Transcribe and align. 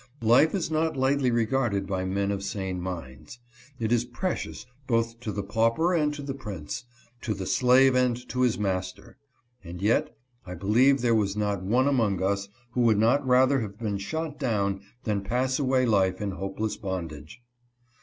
Life 0.23 0.55
is 0.55 0.71
not 0.71 0.97
lightly 0.97 1.29
regarded 1.29 1.85
by 1.85 2.05
men 2.05 2.31
of 2.31 2.41
sane 2.41 2.81
minds. 2.81 3.37
It 3.77 3.91
is 3.91 4.03
precious 4.03 4.65
both 4.87 5.19
to 5.19 5.31
the 5.31 5.43
pauper 5.43 5.93
and 5.93 6.11
to 6.15 6.23
the 6.23 6.33
prince, 6.33 6.85
to 7.21 7.35
the 7.35 7.45
slave 7.45 7.93
and 7.93 8.17
to 8.29 8.41
his 8.41 8.57
master; 8.57 9.19
and 9.63 9.79
yet 9.79 10.17
I 10.43 10.55
believe 10.55 11.01
there 11.01 11.13
was 11.13 11.37
not 11.37 11.61
one 11.61 11.87
among 11.87 12.19
us 12.19 12.49
who 12.71 12.81
would 12.81 12.97
not 12.97 13.23
rather 13.27 13.59
have 13.59 13.77
been 13.77 13.99
shot 13.99 14.39
down 14.39 14.81
than 15.03 15.21
pass 15.21 15.59
away 15.59 15.85
life 15.85 16.19
in 16.19 16.31
hopeless 16.31 16.77
bondage. 16.77 17.39